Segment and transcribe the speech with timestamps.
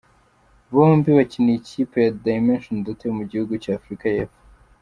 [0.73, 4.39] Bombi bakinira ikipe ya Dimension Data yo mu gihugu cya Afurika y'Epfo.